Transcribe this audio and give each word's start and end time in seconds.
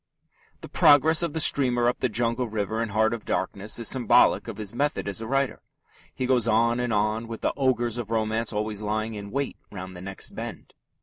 The 0.61 0.67
progress 0.67 1.21
of 1.21 1.33
the 1.33 1.39
steamer 1.39 1.87
up 1.87 1.99
the 1.99 2.09
jungle 2.09 2.47
river 2.47 2.81
in 2.81 2.89
Heart 2.89 3.13
of 3.13 3.23
Darkness 3.23 3.77
is 3.77 3.87
symbolic 3.87 4.47
of 4.47 4.57
his 4.57 4.73
method 4.73 5.07
as 5.07 5.21
a 5.21 5.27
writer. 5.27 5.61
He 6.15 6.25
goes 6.25 6.47
on 6.47 6.79
and 6.79 6.91
on, 6.91 7.27
with 7.27 7.41
the 7.41 7.53
ogres 7.55 7.99
of 7.99 8.09
romance 8.09 8.51
always 8.51 8.81
lying 8.81 9.13
in 9.13 9.29
wait 9.29 9.57
round 9.71 9.95
the 9.95 10.01
next 10.01 10.31
bend. 10.33 10.73